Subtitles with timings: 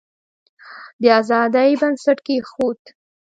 [1.01, 2.81] د آزادی بنسټ کښېښود.